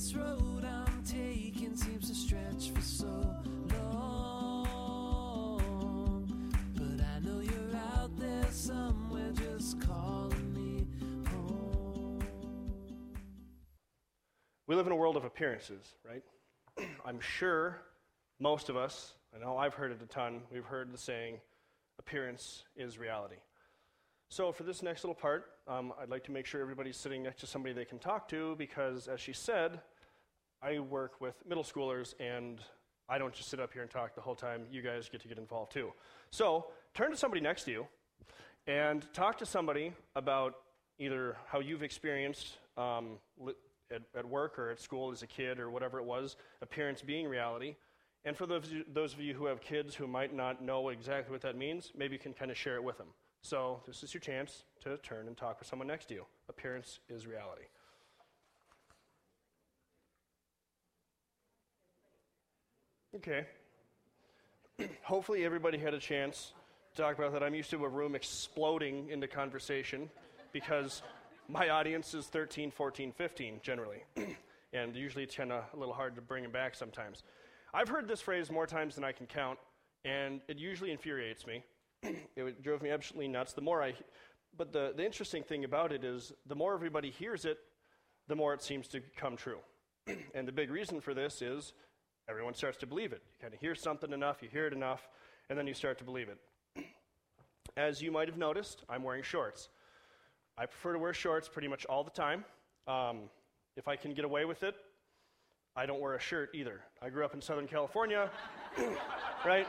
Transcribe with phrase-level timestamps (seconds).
[0.00, 3.36] This road I'm taking seems to stretch for so
[3.74, 4.72] long.
[6.74, 10.86] But I know you're out there somewhere just calling me
[11.28, 12.18] home.
[14.66, 16.24] We live in a world of appearances, right?
[17.04, 17.82] I'm sure
[18.38, 21.40] most of us, I know I've heard it a ton, we've heard the saying,
[21.98, 23.36] appearance is reality.
[24.30, 27.40] So, for this next little part, um, I'd like to make sure everybody's sitting next
[27.40, 29.80] to somebody they can talk to because, as she said,
[30.62, 32.60] I work with middle schoolers and
[33.08, 34.66] I don't just sit up here and talk the whole time.
[34.70, 35.92] You guys get to get involved too.
[36.30, 37.86] So, turn to somebody next to you
[38.66, 40.54] and talk to somebody about
[40.98, 43.18] either how you've experienced um,
[43.90, 47.26] at, at work or at school as a kid or whatever it was, appearance being
[47.26, 47.74] reality.
[48.24, 51.40] And for those those of you who have kids who might not know exactly what
[51.40, 53.08] that means, maybe you can kind of share it with them.
[53.42, 56.26] So, this is your chance to turn and talk with someone next to you.
[56.48, 57.64] Appearance is reality.
[63.16, 63.44] Okay.
[65.02, 66.52] Hopefully, everybody had a chance
[66.94, 67.42] to talk about that.
[67.42, 70.08] I'm used to a room exploding into conversation
[70.52, 71.02] because
[71.48, 74.04] my audience is 13, 14, 15 generally.
[74.72, 77.24] and usually it's kind of a little hard to bring them back sometimes.
[77.74, 79.58] I've heard this phrase more times than I can count,
[80.04, 81.64] and it usually infuriates me.
[82.36, 83.54] it drove me absolutely nuts.
[83.54, 83.94] The more I,
[84.56, 87.58] but the, the interesting thing about it is the more everybody hears it,
[88.28, 89.58] the more it seems to come true.
[90.34, 91.72] and the big reason for this is
[92.28, 93.22] everyone starts to believe it.
[93.26, 95.08] You kind of hear something enough, you hear it enough,
[95.48, 96.38] and then you start to believe it.
[97.76, 99.68] As you might have noticed, I'm wearing shorts.
[100.58, 102.44] I prefer to wear shorts pretty much all the time.
[102.86, 103.30] Um,
[103.76, 104.74] if I can get away with it,
[105.76, 106.80] I don't wear a shirt either.
[107.00, 108.30] I grew up in Southern California,
[109.46, 109.66] right?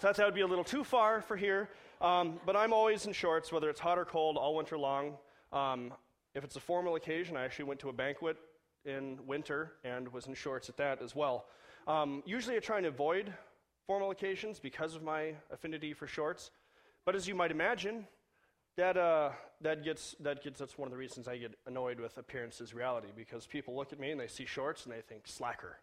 [0.00, 1.70] So that would be a little too far for here.
[2.00, 5.14] Um, but I'm always in shorts, whether it's hot or cold, all winter long.
[5.52, 5.92] Um,
[6.34, 8.36] if it's a formal occasion, I actually went to a banquet
[8.84, 11.46] in winter and was in shorts at that as well.
[11.86, 13.32] Um, usually I try and avoid
[13.86, 16.50] formal occasions because of my affinity for shorts.
[17.04, 18.06] But as you might imagine,
[18.76, 19.30] that, uh,
[19.60, 23.08] that, gets, that gets, that's one of the reasons I get annoyed with appearances reality
[23.14, 25.78] because people look at me and they see shorts and they think slacker.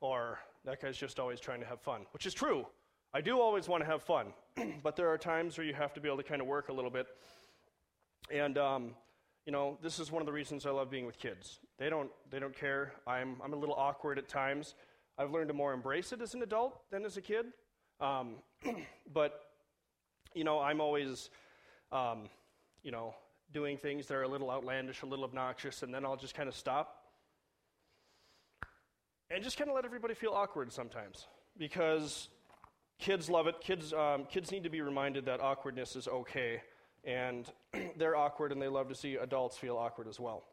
[0.00, 2.66] Or that guy's just always trying to have fun, which is true.
[3.14, 4.34] I do always want to have fun,
[4.82, 6.72] but there are times where you have to be able to kind of work a
[6.72, 7.06] little bit.
[8.30, 8.90] And, um,
[9.46, 11.58] you know, this is one of the reasons I love being with kids.
[11.78, 12.92] They don't, they don't care.
[13.06, 14.74] I'm, I'm a little awkward at times.
[15.18, 17.46] I've learned to more embrace it as an adult than as a kid.
[18.00, 18.36] Um,
[19.12, 19.40] but,
[20.34, 21.30] you know, I'm always
[21.90, 22.28] um,
[22.82, 23.14] you know,
[23.52, 26.48] doing things that are a little outlandish, a little obnoxious, and then I'll just kind
[26.48, 27.04] of stop
[29.30, 32.28] and just kind of let everybody feel awkward sometimes because
[32.98, 33.60] kids love it.
[33.60, 36.62] Kids, um, kids need to be reminded that awkwardness is okay,
[37.04, 37.50] and
[37.96, 40.44] they're awkward and they love to see adults feel awkward as well.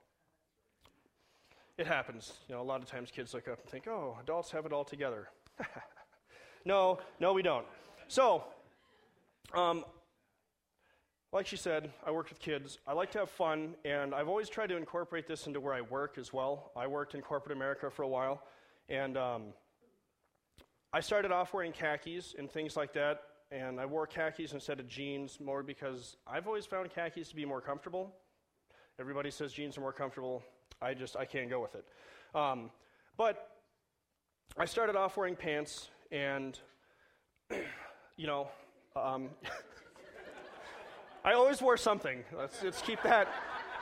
[1.78, 2.34] It happens.
[2.48, 4.72] You know, a lot of times kids look up and think, oh, adults have it
[4.72, 5.30] all together.
[6.66, 7.66] no, no, we don't.
[8.08, 8.46] So,
[9.54, 9.84] um,
[11.34, 12.80] like she said, I worked with kids.
[12.88, 15.82] I like to have fun, and I've always tried to incorporate this into where I
[15.82, 16.72] work as well.
[16.78, 18.42] I worked in corporate America for a while,
[18.88, 19.44] and um,
[20.94, 23.22] I started off wearing khakis and things like that,
[23.52, 27.44] and I wore khakis instead of jeans more because I've always found khakis to be
[27.44, 28.16] more comfortable.
[28.98, 30.42] Everybody says jeans are more comfortable.
[30.86, 31.86] I just I can't go with it.
[32.34, 32.70] Um,
[33.18, 33.50] but
[34.58, 36.60] I started off wearing pants, and
[38.18, 38.48] you know.
[38.96, 39.30] Um,
[41.26, 42.24] I always wore something.
[42.38, 43.28] Let's, let's keep that.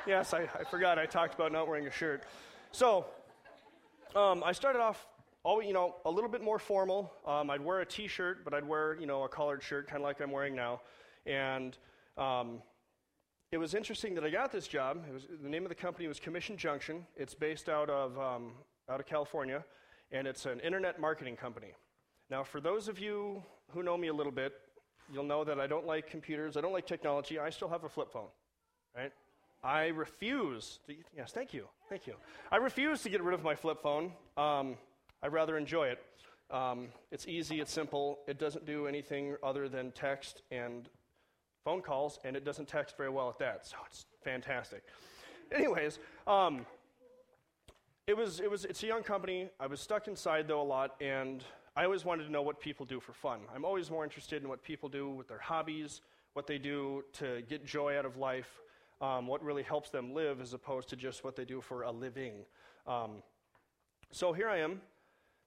[0.08, 2.24] Yes, I, I, forgot I talked about not wearing a shirt.
[2.72, 3.06] So
[4.16, 5.06] um, I started off,
[5.44, 7.12] all, you know, a little bit more formal.
[7.28, 10.04] Um, I'd wear a T-shirt, but I'd wear, you know, a collared shirt, kind of
[10.04, 10.80] like I'm wearing now.
[11.26, 11.78] And
[12.18, 12.62] um,
[13.54, 15.04] it was interesting that I got this job.
[15.14, 17.06] Was, the name of the company was Commission Junction.
[17.16, 18.54] It's based out of um,
[18.90, 19.64] out of California,
[20.12, 21.74] and it's an internet marketing company.
[22.32, 24.54] Now, for those of you who know me a little bit,
[25.14, 27.38] you'll know that I don't like computers, I don't like technology.
[27.38, 28.30] I still have a flip phone,
[28.98, 29.12] right?
[29.64, 32.16] I refuse to, yes, thank you, thank you.
[32.52, 34.14] I refuse to get rid of my flip phone.
[34.36, 34.78] Um,
[35.22, 36.00] I rather enjoy it.
[36.50, 40.90] Um, it's easy, it's simple, it doesn't do anything other than text and
[41.64, 44.84] phone calls, and it doesn't text very well at that, so it's fantastic.
[45.52, 46.66] Anyways, um,
[48.06, 49.50] it was, it was, it's a young company.
[49.60, 51.44] I was stuck inside, though, a lot, and
[51.76, 53.40] I always wanted to know what people do for fun.
[53.56, 56.02] I'm always more interested in what people do with their hobbies,
[56.34, 58.62] what they do to get joy out of life,
[59.00, 61.92] um, what really helps them live, as opposed to just what they do for a
[61.92, 62.46] living.
[62.86, 63.24] Um,
[64.12, 64.82] so here I am,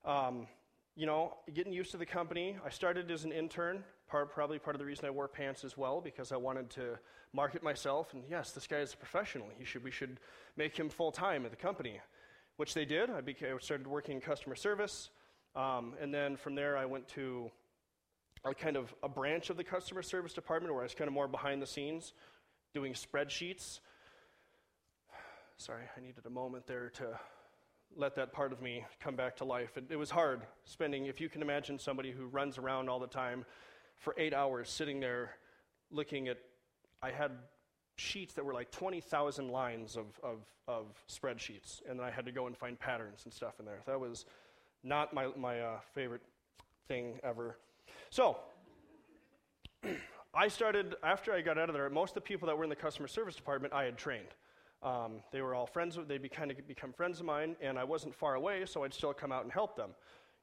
[0.04, 0.46] um,
[0.94, 2.56] you know, getting used to the company.
[2.64, 5.76] I started as an intern, part, probably part of the reason I wore pants as
[5.76, 6.98] well, because I wanted to
[7.32, 8.12] market myself.
[8.14, 9.46] And yes, this guy is a professional.
[9.58, 10.18] He should, we should
[10.56, 12.00] make him full time at the company.
[12.56, 13.10] which they did.
[13.10, 15.10] I, became, I started working in customer service.
[15.54, 17.50] Um, and then from there, I went to
[18.44, 21.14] a kind of a branch of the customer service department where I was kind of
[21.14, 22.12] more behind the scenes
[22.74, 23.80] doing spreadsheets.
[25.56, 27.18] Sorry, I needed a moment there to
[27.96, 29.76] let that part of me come back to life.
[29.76, 33.06] It, it, was hard spending, if you can imagine somebody who runs around all the
[33.06, 33.46] time
[33.96, 35.36] for eight hours sitting there
[35.90, 36.38] looking at,
[37.02, 37.32] I had
[37.96, 40.38] sheets that were like 20,000 lines of, of,
[40.68, 43.80] of, spreadsheets, and then I had to go and find patterns and stuff in there.
[43.86, 44.26] That was
[44.84, 46.22] not my, my uh, favorite
[46.88, 47.56] thing ever.
[48.10, 48.36] So,
[50.34, 52.70] I started, after I got out of there, most of the people that were in
[52.70, 54.28] the customer service department I had trained.
[54.82, 57.84] Um, they were all friends, they'd be kind of become friends of mine, and I
[57.84, 59.90] wasn't far away, so I'd still come out and help them.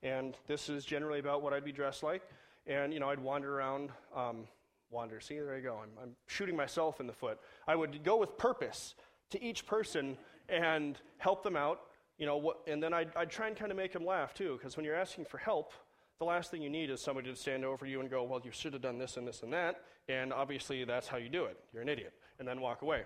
[0.01, 2.23] And this is generally about what I'd be dressed like.
[2.67, 4.45] And, you know, I'd wander around, um,
[4.89, 5.79] wander, see, there I go.
[5.81, 7.39] I'm, I'm shooting myself in the foot.
[7.67, 8.95] I would go with purpose
[9.31, 10.17] to each person
[10.49, 11.81] and help them out,
[12.17, 14.57] you know, what, and then I'd, I'd try and kind of make them laugh too,
[14.57, 15.73] because when you're asking for help,
[16.19, 18.51] the last thing you need is somebody to stand over you and go, well, you
[18.51, 21.57] should have done this and this and that, and obviously that's how you do it.
[21.73, 23.03] You're an idiot, and then walk away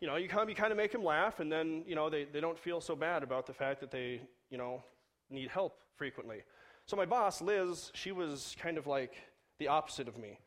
[0.00, 2.24] you know, you come, you kind of make them laugh, and then, you know, they,
[2.24, 4.82] they don't feel so bad about the fact that they, you know,
[5.28, 6.38] need help frequently.
[6.90, 9.12] So my boss, Liz, she was kind of like
[9.60, 10.40] the opposite of me.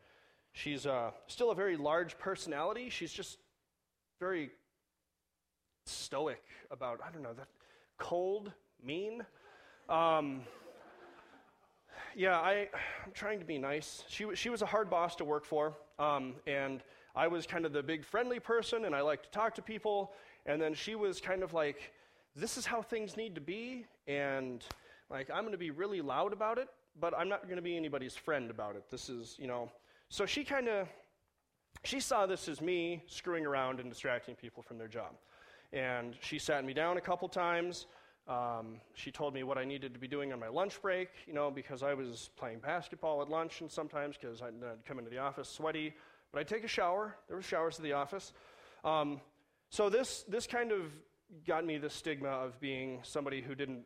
[0.52, 2.90] She's uh, still a very large personality.
[2.90, 3.38] She's just
[4.20, 4.50] very
[5.86, 7.48] stoic about, I don't know, that
[7.96, 8.52] cold,
[8.84, 9.24] mean.
[9.88, 10.42] Um,
[12.14, 12.68] yeah, I,
[13.06, 14.04] I'm trying to be nice.
[14.10, 16.82] She, she was a hard boss to work for, um, and
[17.16, 20.12] I was kind of the big friendly person and I like to talk to people.
[20.44, 21.94] And then she was kind of like,
[22.36, 23.86] this is how things need to be.
[24.06, 24.62] And
[25.10, 26.68] like, I'm going to be really loud about it,
[26.98, 28.84] but I'm not going to be anybody's friend about it.
[28.90, 29.70] This is, you know.
[30.08, 30.88] So she kind of,
[31.82, 35.14] she saw this as me screwing around and distracting people from their job.
[35.72, 37.86] And she sat me down a couple times.
[38.26, 41.34] Um, she told me what I needed to be doing on my lunch break, you
[41.34, 45.10] know, because I was playing basketball at lunch and sometimes because I'd, I'd come into
[45.10, 45.94] the office sweaty
[46.34, 47.14] but I'd take a shower.
[47.28, 48.32] There were showers at the office.
[48.84, 49.20] Um,
[49.70, 50.90] so this, this kind of
[51.46, 53.84] got me the stigma of being somebody who didn't,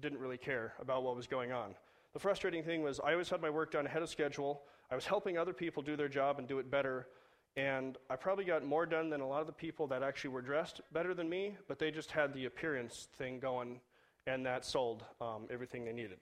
[0.00, 1.74] didn't really care about what was going on.
[2.12, 4.62] The frustrating thing was I always had my work done ahead of schedule.
[4.90, 7.08] I was helping other people do their job and do it better.
[7.56, 10.42] And I probably got more done than a lot of the people that actually were
[10.42, 13.80] dressed better than me, but they just had the appearance thing going,
[14.26, 16.18] and that sold um, everything they needed.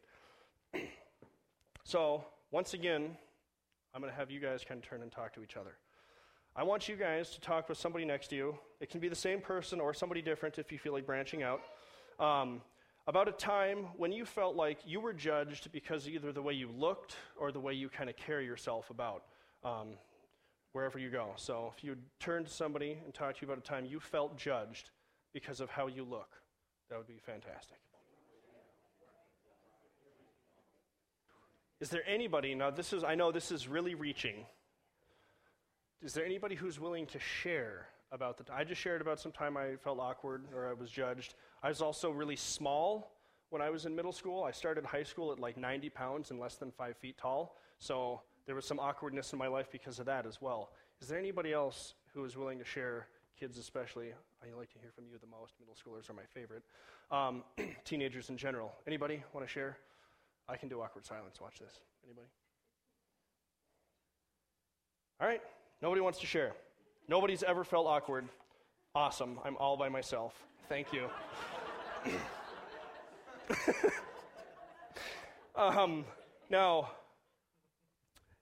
[1.84, 3.16] so, once again,
[3.94, 5.76] I'm going to have you guys kind of turn and talk to each other.
[6.56, 8.56] I want you guys to talk with somebody next to you.
[8.80, 11.62] It can be the same person or somebody different if you feel like branching out.
[12.20, 12.60] Um,
[13.06, 16.70] about a time when you felt like you were judged because either the way you
[16.70, 19.24] looked or the way you kind of carry yourself about
[19.62, 19.88] um,
[20.72, 21.32] wherever you go.
[21.36, 24.38] So if you turn to somebody and talk to you about a time you felt
[24.38, 24.90] judged
[25.34, 26.30] because of how you look,
[26.88, 27.78] that would be fantastic.
[31.80, 34.46] Is there anybody, now this is, I know this is really reaching.
[36.00, 39.56] Is there anybody who's willing to share about the, I just shared about some time
[39.56, 41.34] I felt awkward or I was judged.
[41.64, 43.10] I was also really small
[43.48, 44.44] when I was in middle school.
[44.44, 47.56] I started high school at like 90 pounds and less than five feet tall.
[47.78, 50.72] So there was some awkwardness in my life because of that as well.
[51.00, 53.06] Is there anybody else who is willing to share,
[53.40, 54.12] kids especially?
[54.42, 55.54] I like to hear from you the most.
[55.58, 56.64] Middle schoolers are my favorite.
[57.10, 57.42] Um,
[57.86, 58.74] teenagers in general.
[58.86, 59.78] Anybody want to share?
[60.46, 61.40] I can do awkward silence.
[61.40, 61.80] Watch this.
[62.04, 62.26] Anybody?
[65.18, 65.40] All right.
[65.80, 66.52] Nobody wants to share.
[67.08, 68.28] Nobody's ever felt awkward.
[68.94, 69.38] Awesome.
[69.46, 70.34] I'm all by myself.
[70.68, 71.08] Thank you.
[75.56, 76.04] um,
[76.48, 76.90] now,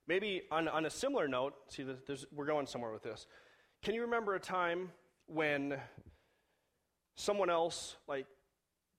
[0.07, 1.85] maybe on, on a similar note, see,
[2.33, 3.27] we're going somewhere with this.
[3.83, 4.91] Can you remember a time
[5.27, 5.77] when
[7.17, 8.27] someone else, like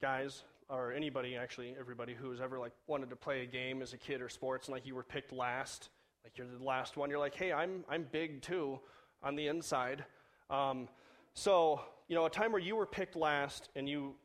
[0.02, 3.94] guys, or anybody actually, everybody who has ever like wanted to play a game as
[3.94, 5.90] a kid or sports, and like you were picked last,
[6.26, 7.10] like you're the last one.
[7.10, 8.80] You're like, hey, I'm I'm big too
[9.22, 10.04] on the inside.
[10.50, 10.90] Um,
[11.34, 14.16] so you know, a time where you were picked last, and you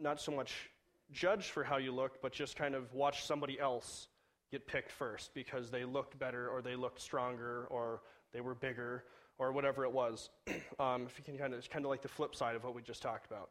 [0.00, 0.70] not so much
[1.12, 4.08] judged for how you looked, but just kind of watched somebody else
[4.50, 9.04] get picked first because they looked better, or they looked stronger, or they were bigger,
[9.38, 10.30] or whatever it was.
[10.78, 12.74] um, if you can kind of, it's kind of like the flip side of what
[12.74, 13.50] we just talked about.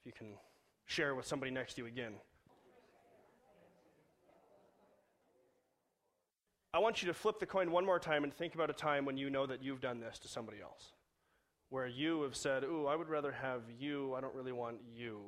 [0.00, 0.34] If you can
[0.86, 2.14] share with somebody next to you again.
[6.74, 9.04] I want you to flip the coin one more time and think about a time
[9.04, 10.92] when you know that you've done this to somebody else.
[11.72, 15.22] Where you have said, Ooh, I would rather have you, I don't really want you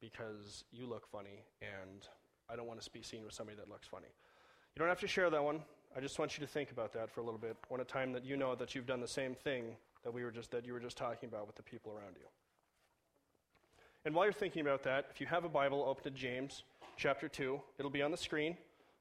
[0.00, 2.08] because you look funny and
[2.50, 4.08] I don't want to be seen with somebody that looks funny.
[4.74, 5.62] You don't have to share that one.
[5.96, 7.56] I just want you to think about that for a little bit.
[7.68, 10.32] One a time that you know that you've done the same thing that we were
[10.32, 12.26] just that you were just talking about with the people around you.
[14.04, 16.64] And while you're thinking about that, if you have a Bible, open to James
[16.96, 17.60] chapter 2.
[17.78, 18.56] It'll be on the screen,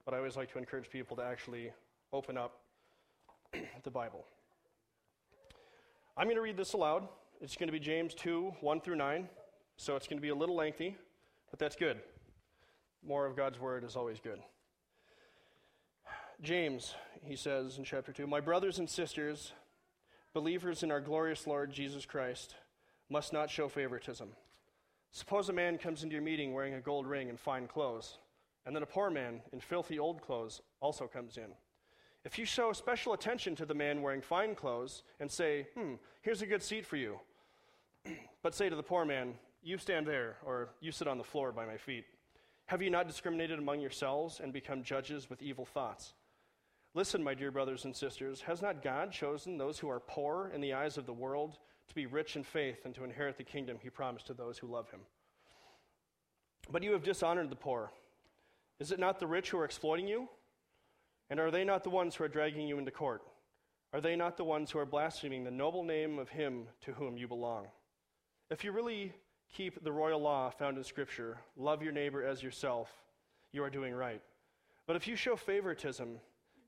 [0.05, 1.71] but I always like to encourage people to actually
[2.13, 2.59] open up
[3.83, 4.23] the Bible.
[6.17, 7.09] I'm going to read this aloud.
[7.41, 9.27] It's going to be James 2 1 through 9.
[9.75, 10.95] So it's going to be a little lengthy,
[11.51, 11.97] but that's good.
[13.05, 14.39] More of God's word is always good.
[16.41, 19.51] James, he says in chapter 2 My brothers and sisters,
[20.33, 22.55] believers in our glorious Lord Jesus Christ,
[23.09, 24.29] must not show favoritism.
[25.11, 28.19] Suppose a man comes into your meeting wearing a gold ring and fine clothes,
[28.65, 31.51] and then a poor man in filthy old clothes also comes in.
[32.25, 36.41] If you show special attention to the man wearing fine clothes and say, Hmm, here's
[36.41, 37.19] a good seat for you,
[38.41, 41.51] but say to the poor man, You stand there, or you sit on the floor
[41.51, 42.05] by my feet,
[42.65, 46.13] have you not discriminated among yourselves and become judges with evil thoughts?
[46.95, 50.61] Listen, my dear brothers and sisters, has not God chosen those who are poor in
[50.61, 53.77] the eyes of the world to be rich in faith and to inherit the kingdom
[53.79, 55.01] he promised to those who love him?
[56.71, 57.91] But you have dishonored the poor.
[58.79, 60.27] Is it not the rich who are exploiting you?
[61.29, 63.23] And are they not the ones who are dragging you into court?
[63.93, 67.17] Are they not the ones who are blaspheming the noble name of him to whom
[67.17, 67.67] you belong?
[68.51, 69.13] If you really
[69.53, 72.91] keep the royal law found in Scripture, love your neighbor as yourself,
[73.51, 74.21] you are doing right.
[74.85, 76.19] But if you show favoritism,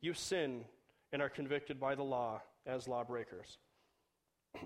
[0.02, 0.64] you sin
[1.12, 3.58] and are convicted by the law as lawbreakers.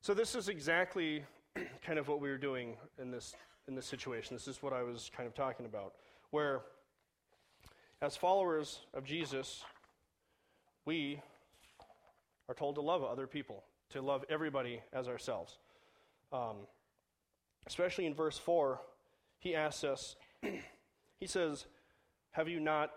[0.00, 1.24] so, this is exactly
[1.84, 3.34] kind of what we were doing in this,
[3.66, 4.36] in this situation.
[4.36, 5.94] This is what I was kind of talking about,
[6.30, 6.62] where
[8.02, 9.62] as followers of Jesus,
[10.86, 11.20] we
[12.48, 15.58] are told to love other people, to love everybody as ourselves.
[16.32, 16.56] Um,
[17.66, 18.80] especially in verse 4,
[19.38, 20.16] he asks us,
[21.20, 21.66] he says,
[22.32, 22.90] Have you not,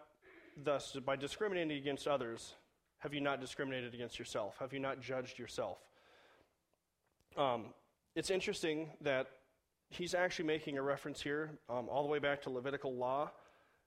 [0.64, 2.54] thus, by discriminating against others,
[3.00, 4.56] have you not discriminated against yourself?
[4.60, 5.80] Have you not judged yourself?
[7.36, 7.66] Um,
[8.16, 9.28] it's interesting that
[9.90, 13.30] he's actually making a reference here um, all the way back to Levitical law.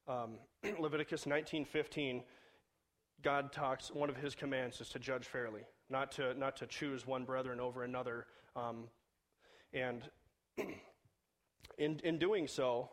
[0.08, 0.38] Um,
[0.78, 2.22] Leviticus 19:15,
[3.22, 3.90] God talks.
[3.90, 7.60] One of His commands is to judge fairly, not to not to choose one brethren
[7.60, 8.26] over another.
[8.54, 8.88] Um,
[9.72, 10.08] and
[11.78, 12.90] in in doing so,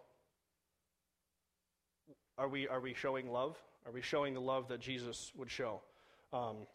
[2.37, 3.57] are we are we showing love?
[3.85, 5.81] Are we showing the love that Jesus would show?
[6.31, 6.67] Um,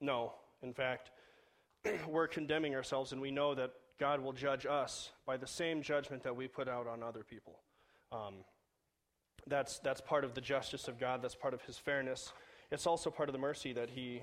[0.00, 0.34] no.
[0.62, 1.10] In fact,
[2.08, 6.22] we're condemning ourselves, and we know that God will judge us by the same judgment
[6.24, 7.60] that we put out on other people.
[8.10, 8.44] Um,
[9.46, 12.32] that's, that's part of the justice of God, that's part of His fairness.
[12.70, 14.22] It's also part of the mercy that He,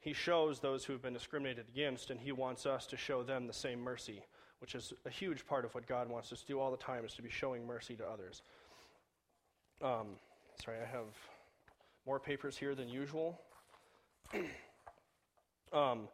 [0.00, 3.46] he shows those who have been discriminated against, and He wants us to show them
[3.46, 4.22] the same mercy,
[4.60, 7.04] which is a huge part of what God wants us to do all the time,
[7.04, 8.42] is to be showing mercy to others.
[9.82, 10.08] Um,
[10.62, 11.06] sorry, I have
[12.06, 13.40] more papers here than usual.
[15.72, 16.08] um,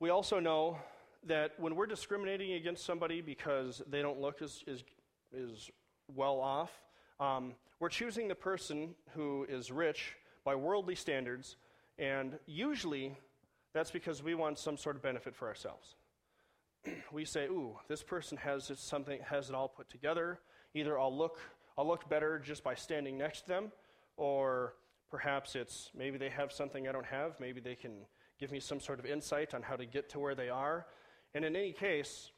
[0.00, 0.78] we also know
[1.26, 4.82] that when we're discriminating against somebody because they don't look as, as,
[5.36, 5.70] as
[6.14, 6.70] well off,
[7.20, 11.56] um, we're choosing the person who is rich by worldly standards,
[11.98, 13.16] and usually
[13.74, 15.96] that's because we want some sort of benefit for ourselves.
[17.12, 20.40] we say, "Ooh, this person has something, has it all put together.
[20.74, 21.38] Either I'll look,
[21.76, 23.72] I'll look better just by standing next to them,
[24.16, 24.74] or
[25.10, 27.38] perhaps it's maybe they have something I don't have.
[27.38, 28.06] Maybe they can
[28.38, 30.86] give me some sort of insight on how to get to where they are."
[31.34, 32.32] And in any case,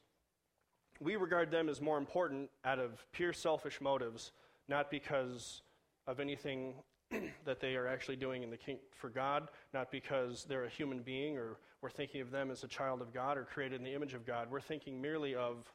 [1.00, 4.32] we regard them as more important out of pure selfish motives
[4.68, 5.62] not because
[6.06, 6.74] of anything
[7.44, 11.00] that they are actually doing in the king- for God, not because they're a human
[11.00, 13.94] being or we're thinking of them as a child of God or created in the
[13.94, 14.48] image of God.
[14.50, 15.70] We're thinking merely of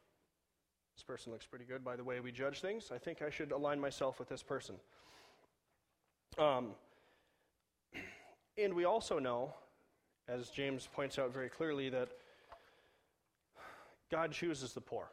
[0.95, 2.91] this person looks pretty good by the way we judge things.
[2.93, 4.75] I think I should align myself with this person.
[6.39, 6.69] Um,
[8.57, 9.53] and we also know,
[10.27, 12.09] as James points out very clearly, that
[14.09, 15.09] God chooses the poor.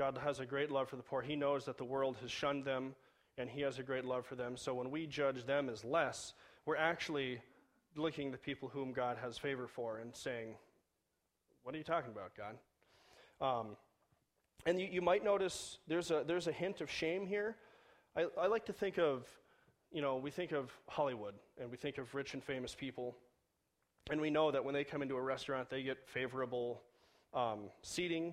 [0.00, 1.20] God has a great love for the poor.
[1.20, 2.94] He knows that the world has shunned them,
[3.36, 4.56] and He has a great love for them.
[4.56, 6.32] So when we judge them as less,
[6.64, 7.38] we're actually
[7.96, 10.54] looking at the people whom God has favor for and saying,
[11.64, 12.56] What are you talking about, God?
[13.46, 13.76] Um,
[14.64, 17.56] and you, you, might notice there's a, there's a hint of shame here.
[18.16, 19.26] I, I like to think of,
[19.92, 23.18] you know, we think of Hollywood and we think of rich and famous people.
[24.10, 26.80] And we know that when they come into a restaurant, they get favorable
[27.34, 28.32] um, seating.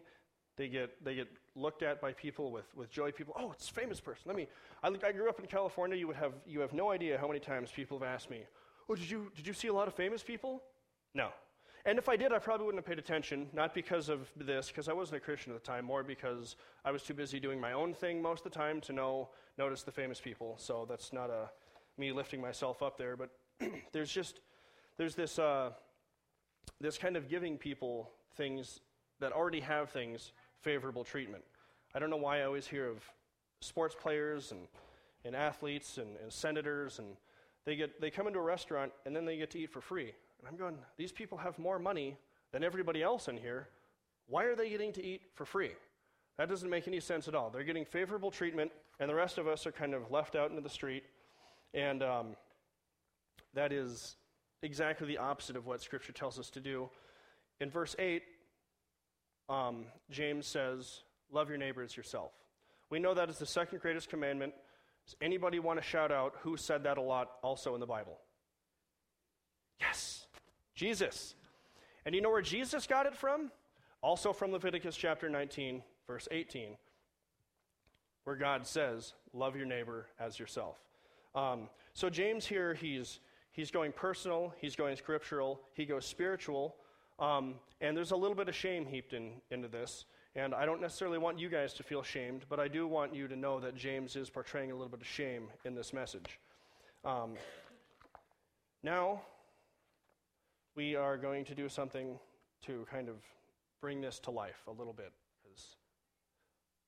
[0.57, 3.11] They get, they get looked at by people with, with joy.
[3.11, 4.23] People, oh, it's a famous person.
[4.25, 4.47] Let me.
[4.83, 5.95] I, I grew up in California.
[5.95, 8.41] You would have you have no idea how many times people have asked me,
[8.89, 10.63] oh, did you did you see a lot of famous people?
[11.13, 11.29] No.
[11.85, 13.47] And if I did, I probably wouldn't have paid attention.
[13.53, 15.85] Not because of this, because I wasn't a Christian at the time.
[15.85, 18.93] More because I was too busy doing my own thing most of the time to
[18.93, 20.55] know notice the famous people.
[20.57, 21.49] So that's not a
[21.97, 23.15] me lifting myself up there.
[23.15, 23.29] But
[23.93, 24.41] there's just
[24.97, 25.71] there's this uh,
[26.81, 28.81] this kind of giving people things
[29.19, 31.43] that already have things favorable treatment.
[31.93, 33.03] I don't know why I always hear of
[33.61, 34.67] sports players and,
[35.25, 37.07] and athletes and, and senators, and
[37.65, 40.13] they, get, they come into a restaurant and then they get to eat for free.
[40.39, 42.17] And I'm going, these people have more money
[42.51, 43.67] than everybody else in here.
[44.27, 45.71] Why are they getting to eat for free?
[46.37, 47.49] That doesn't make any sense at all.
[47.49, 50.61] They're getting favorable treatment, and the rest of us are kind of left out into
[50.61, 51.03] the street.
[51.73, 52.35] And um,
[53.53, 54.17] that is
[54.61, 56.89] exactly the opposite of what Scripture tells us to do.
[57.59, 58.21] In verse 8,
[59.49, 61.01] um, James says,
[61.31, 62.31] Love your neighbor as yourself.
[62.89, 64.53] We know that is the second greatest commandment.
[65.05, 68.17] Does anybody want to shout out who said that a lot also in the Bible?
[69.79, 70.25] Yes,
[70.75, 71.35] Jesus.
[72.05, 73.51] And you know where Jesus got it from?
[74.01, 76.77] Also from Leviticus chapter 19, verse 18,
[78.23, 80.77] where God says, Love your neighbor as yourself.
[81.35, 83.19] Um, so, James here, he's,
[83.51, 86.75] he's going personal, he's going scriptural, he goes spiritual,
[87.19, 90.05] um, and there's a little bit of shame heaped in, into this.
[90.35, 93.27] And I don't necessarily want you guys to feel shamed, but I do want you
[93.27, 96.39] to know that James is portraying a little bit of shame in this message.
[97.03, 97.33] Um,
[98.83, 99.21] now,
[100.75, 102.19] we are going to do something
[102.67, 103.15] to kind of
[103.81, 105.11] bring this to life a little bit.
[105.43, 105.75] Because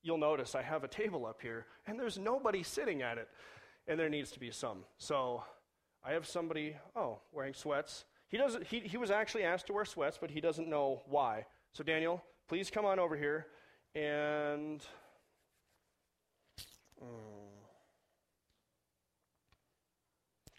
[0.03, 3.27] you'll notice I have a table up here, and there's nobody sitting at it,
[3.87, 4.83] and there needs to be some.
[4.99, 5.43] So
[6.05, 8.05] I have somebody, oh, wearing sweats.
[8.29, 11.45] He, doesn't, he, he was actually asked to wear sweats, but he doesn't know why.
[11.73, 13.47] So, Daniel, please come on over here
[13.95, 14.83] and.
[17.01, 17.07] Um,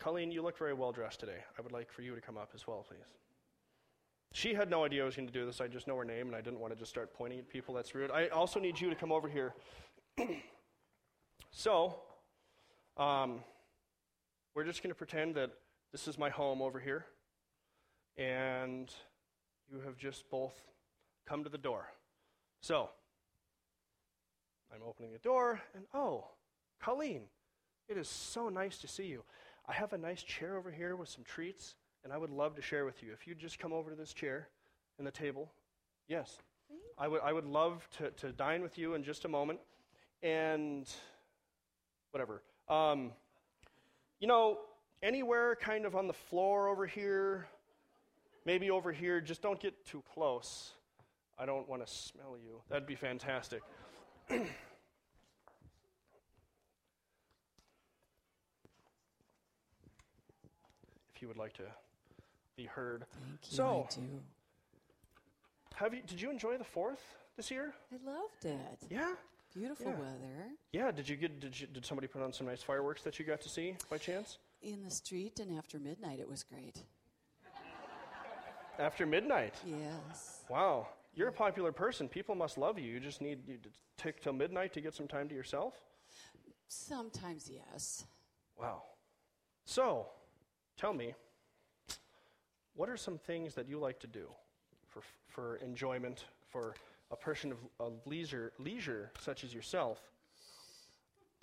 [0.01, 1.45] Colleen, you look very well dressed today.
[1.59, 2.99] I would like for you to come up as well, please.
[4.33, 5.61] She had no idea I was going to do this.
[5.61, 7.75] I just know her name, and I didn't want to just start pointing at people.
[7.75, 8.11] That's rude.
[8.11, 9.55] I also need you to come over here.
[11.51, 11.97] so,
[12.97, 13.41] um,
[14.55, 15.51] we're just going to pretend that
[15.93, 17.05] this is my home over here,
[18.81, 18.95] and
[19.71, 20.55] you have just both
[21.29, 21.87] come to the door.
[22.61, 22.91] So,
[24.73, 26.29] I'm opening the door, and oh,
[26.81, 27.23] Colleen,
[27.89, 29.25] it is so nice to see you.
[29.69, 32.63] I have a nice chair over here with some treats, and I would love to
[32.63, 33.13] share with you.
[33.13, 34.49] If you'd just come over to this chair
[34.99, 35.51] and the table.
[36.09, 36.39] Yes.
[36.99, 39.61] I would, I would love to, to dine with you in just a moment.
[40.23, 40.89] And
[42.11, 42.43] whatever.
[42.69, 43.13] Um,
[44.21, 44.59] you know,
[45.03, 47.49] anywhere kind of on the floor over here,
[48.45, 50.73] maybe over here, just don't get too close.
[51.39, 52.61] I don't want to smell you.
[52.69, 53.63] That'd be fantastic.
[54.29, 54.43] if
[61.21, 61.63] you would like to
[62.57, 63.05] be heard.
[63.13, 63.57] Thank you.
[63.57, 64.07] So- I do.
[65.77, 67.01] Have you, did you enjoy the fourth
[67.39, 67.73] this year?
[67.91, 68.87] I loved it.
[68.91, 69.15] Yeah?
[69.55, 69.99] Beautiful Yeah.
[69.99, 73.19] weather Yeah, did you get did, you, did somebody put on some nice fireworks that
[73.19, 74.39] you got to see by chance?
[74.63, 76.83] in the street, and after midnight, it was great.
[78.81, 79.55] After midnight.
[79.67, 80.41] Yes.
[80.49, 80.89] Wow.
[81.15, 82.09] You're a popular person.
[82.09, 82.91] People must love you.
[82.91, 85.75] You just need you to take till midnight to get some time to yourself?
[86.67, 88.07] Sometimes, yes.
[88.59, 88.85] Wow.
[89.67, 90.07] So,
[90.79, 91.15] tell me,
[92.75, 94.29] what are some things that you like to do
[94.89, 96.75] for, for enjoyment, for
[97.11, 100.01] a person of, of leisure, leisure such as yourself?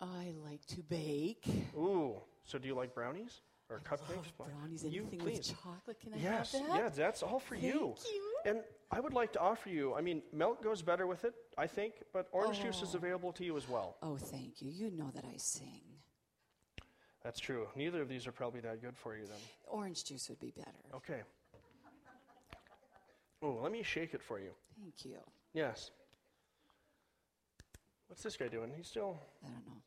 [0.01, 1.45] I like to bake.
[1.75, 3.99] Ooh, so do you like brownies or I cupcakes?
[4.11, 4.49] Oh, love What?
[4.57, 4.83] brownies.
[4.83, 5.37] You, Anything please.
[5.37, 5.99] with chocolate.
[5.99, 6.75] Can I Yes, have that?
[6.75, 7.93] Yes, yeah, that's all for you.
[7.97, 8.35] Thank you.
[8.45, 8.59] And
[8.91, 11.93] I would like to offer you, I mean, milk goes better with it, I think,
[12.13, 12.97] but orange juice is Oh.
[12.97, 13.97] available to you as well.
[14.01, 14.71] Oh, thank you.
[14.71, 15.81] You know that I sing.
[17.23, 17.67] That's true.
[17.75, 19.39] Neither of these are probably that good for you then.
[19.67, 20.71] Orange juice would be better.
[20.95, 21.21] Okay.
[23.41, 24.51] Oh, let me shake it for you.
[24.79, 25.17] Thank you.
[25.53, 25.91] Yes.
[28.07, 28.71] What's this guy doing?
[28.75, 29.71] He's still, I don't know.
[29.71, 29.81] I don't know.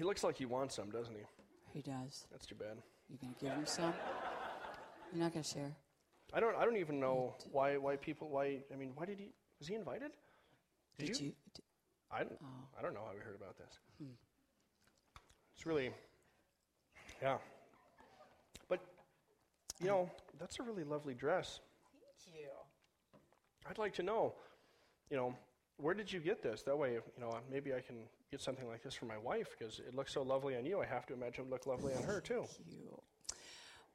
[0.00, 1.20] He looks like he wants some, doesn't he?
[1.74, 2.24] He does.
[2.32, 2.78] That's too bad.
[3.10, 3.92] You gonna give him some?
[5.12, 5.76] You're not gonna share?
[6.32, 9.28] I don't I don't even know why why people why I mean, why did he
[9.58, 10.12] was he invited?
[10.96, 11.26] Did, Did you?
[11.26, 11.32] you?
[11.54, 11.62] d-
[12.10, 12.78] I don't, Oh.
[12.78, 13.78] I don't know how we heard about this.
[13.98, 14.14] Hmm.
[15.54, 15.90] It's really,
[17.20, 17.36] yeah.
[18.70, 18.80] But,
[19.82, 21.60] you know, that's a really lovely dress.
[22.24, 22.48] Thank you.
[23.68, 24.32] I'd like to know,
[25.10, 25.36] you know,
[25.80, 26.62] where did you get this?
[26.62, 27.96] That way, you know, maybe I can
[28.30, 30.80] get something like this for my wife because it looks so lovely on you.
[30.80, 32.44] I have to imagine it would look lovely on her too.
[32.46, 33.00] Thank you.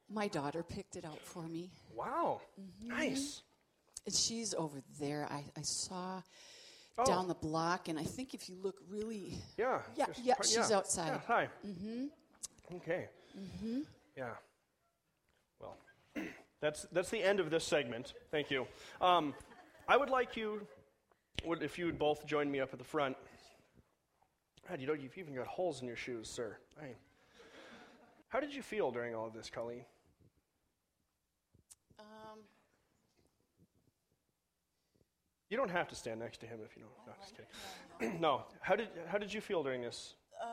[0.08, 1.70] My daughter picked it out for me.
[1.94, 2.40] Wow,
[2.84, 3.42] nice.
[4.04, 5.26] And she's over there.
[5.30, 6.22] I, I saw
[6.98, 7.04] Oh.
[7.04, 9.82] down the block, and I think if you look really, Yeah.
[9.96, 11.08] Yeah, yeah, she's outside.
[11.08, 11.48] Yeah, hi.
[11.66, 12.06] Mm-hmm.
[12.76, 13.08] Okay.
[13.38, 13.80] Mm-hmm.
[14.16, 14.30] Yeah.
[15.60, 15.76] Well,
[16.62, 18.14] that's that's the end of this segment.
[18.30, 18.66] Thank you.
[19.02, 19.34] Um,
[19.86, 20.66] I would like you,
[21.44, 23.16] would, if you would both join me up at the front.
[24.68, 26.56] God, you know, you've even got holes in your shoes, sir.
[26.80, 26.94] Hey.
[28.28, 29.84] How did you feel during all of this, Colleen?
[31.98, 32.38] um,
[35.48, 37.06] You don't have to stand next to him if you don't.
[37.06, 37.36] No, just
[38.00, 38.20] kidding.
[38.20, 38.44] no.
[38.60, 40.14] How did how did you feel during this?
[40.42, 40.46] Uh,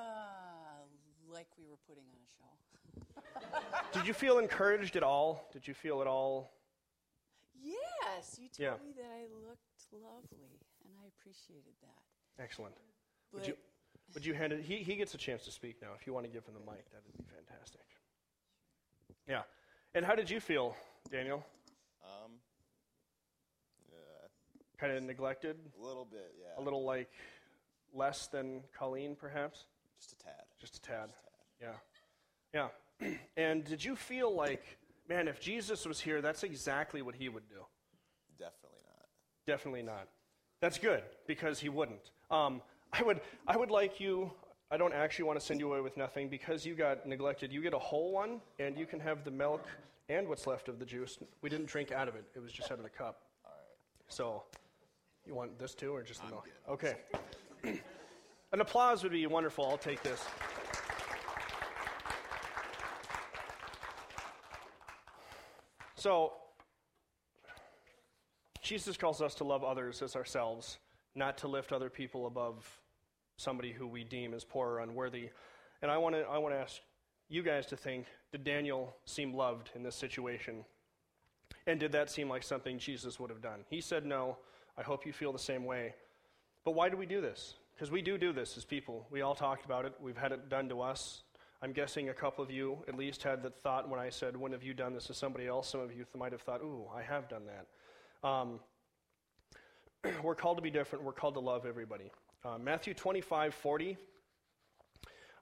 [1.34, 3.60] like we were putting on a show.
[4.00, 5.50] Did you feel encouraged at all?
[5.52, 6.54] Did you feel at all?
[7.62, 8.86] Yes, you told Yeah.
[8.88, 9.60] me that I looked
[9.92, 10.60] lovely,
[11.04, 12.44] I appreciated that.
[12.44, 12.76] Excellent.
[13.32, 13.56] But Would you
[14.14, 14.62] would you hand it?
[14.62, 15.90] He he gets a chance to speak now.
[16.00, 17.82] If you want to give him the mic, that'd be fantastic.
[19.28, 19.42] Yeah.
[19.96, 20.76] And how did you feel,
[21.12, 21.46] Daniel?
[22.04, 22.32] Um,
[23.90, 24.28] yeah,
[24.80, 26.62] Kind of neglected, a little bit, yeah.
[26.62, 27.12] a little like
[27.94, 29.66] less than Colleen, perhaps.
[30.00, 30.34] Just a tad.
[30.60, 31.10] Just a tad.
[31.60, 31.78] Just a tad.
[32.54, 32.68] Yeah.
[33.02, 33.18] Yeah.
[33.38, 34.64] and did you feel like,
[35.08, 37.64] man, if Jesus was here, that's exactly what he would do?
[38.40, 39.08] Definitely not.
[39.46, 40.08] Definitely not.
[40.64, 42.12] That's good because he wouldn't.
[42.32, 42.62] Um,
[42.94, 43.20] I would.
[43.46, 44.32] I would like you.
[44.72, 47.52] I don't actually want to send you away with nothing because you got neglected.
[47.52, 49.66] You get a whole one, and you can have the milk
[50.08, 51.18] and what's left of the juice.
[51.42, 52.24] We didn't drink out of it.
[52.34, 53.24] It was just out of the cup.
[53.44, 53.76] All right.
[54.08, 54.44] So,
[55.28, 56.48] you want this too, or just the I'm milk?
[56.72, 56.72] good.
[56.72, 57.82] Okay.
[58.54, 59.66] An applause would be wonderful.
[59.66, 60.24] I'll take this.
[65.96, 66.32] So,
[68.74, 70.80] Jesus calls us to love others as ourselves,
[71.14, 72.66] not to lift other people above
[73.38, 75.30] somebody who we deem as poor or unworthy.
[75.84, 76.82] And I want to I want to ask
[77.30, 80.66] you guys to think: Did Daniel seem loved in this situation?
[81.68, 83.60] And did that seem like something Jesus would have done?
[83.70, 84.38] He said no.
[84.76, 85.94] I hope you feel the same way.
[86.66, 87.54] But why do we do this?
[87.76, 89.06] Because we do do this as people.
[89.12, 89.94] We all talked about it.
[90.02, 91.22] We've had it done to us.
[91.62, 94.52] I'm guessing a couple of you at least had that thought when I said, When
[94.52, 95.70] have you done this to somebody else?
[95.70, 97.68] Some of you might have thought, Ooh, I have done that.
[98.24, 98.60] Um,
[100.24, 101.04] we're called to be different.
[101.04, 102.12] We're called to love everybody.
[102.46, 103.98] Uh, Matthew 25, 40.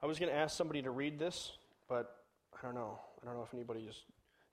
[0.02, 1.52] I was going to ask somebody to read this,
[1.88, 2.24] but
[2.58, 3.00] I don't know.
[3.22, 4.04] I don't know if anybody is.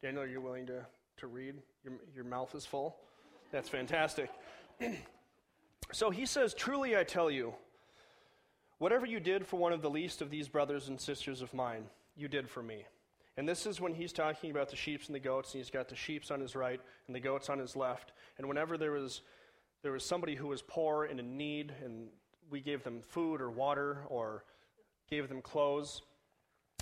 [0.03, 0.85] Daniel, are you willing to,
[1.19, 1.55] to read?
[1.85, 2.97] Your, your mouth is full?
[3.51, 4.31] That's fantastic.
[5.93, 7.55] so he says, Truly I tell you,
[8.77, 11.85] whatever you did for one of the least of these brothers and sisters of mine,
[12.15, 12.85] you did for me.
[13.39, 15.89] And this is when he's talking about the sheep and the goats, and he's got
[15.89, 18.11] the sheep on his right and the goats on his left.
[18.37, 19.23] And whenever there was,
[19.85, 22.09] there was somebody who was poor and in need, and
[22.51, 24.43] we gave them food or water or
[25.09, 26.03] gave them clothes,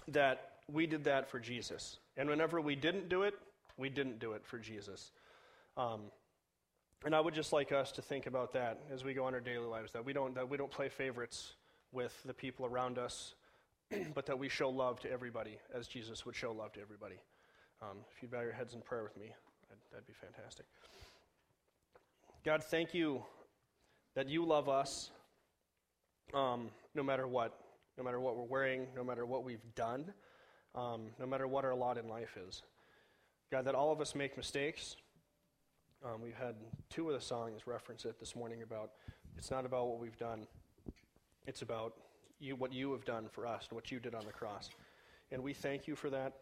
[0.08, 1.98] that we did that for Jesus.
[2.16, 3.34] And whenever we didn't do it,
[3.76, 5.12] we didn't do it for Jesus.
[5.76, 6.04] Um,
[7.04, 9.40] and I would just like us to think about that as we go on our
[9.40, 11.52] daily lives, that we don't, that we don't play favorites
[11.92, 13.34] with the people around us,
[14.14, 17.16] but that we show love to everybody as Jesus would show love to everybody.
[17.82, 19.32] Um, if you'd bow your heads in prayer with me,
[19.68, 20.66] that'd, that'd be fantastic.
[22.44, 23.22] God, thank you
[24.14, 25.10] that you love us
[26.34, 27.58] um, no matter what,
[27.98, 30.12] no matter what we're wearing, no matter what we've done,
[30.74, 32.62] um, no matter what our lot in life is.
[33.50, 34.96] God, that all of us make mistakes.
[36.04, 36.54] Um, we've had
[36.90, 38.90] two of the songs reference it this morning about
[39.36, 40.46] it's not about what we've done,
[41.46, 41.94] it's about
[42.40, 44.70] you, what you have done for us and what you did on the cross.
[45.30, 46.34] And we thank you for that.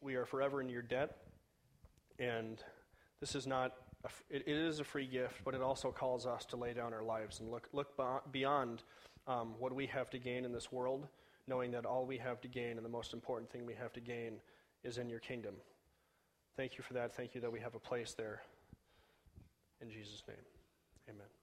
[0.00, 1.16] We are forever in your debt.
[2.18, 2.62] And
[3.20, 6.44] this is not, a it, it is a free gift, but it also calls us
[6.46, 8.00] to lay down our lives and look, look
[8.32, 8.82] beyond
[9.26, 11.06] um, what we have to gain in this world,
[11.46, 14.00] knowing that all we have to gain and the most important thing we have to
[14.00, 14.40] gain
[14.84, 15.54] is in your kingdom.
[16.56, 17.14] Thank you for that.
[17.14, 18.42] Thank you that we have a place there.
[19.80, 20.36] In Jesus' name,
[21.08, 21.37] amen.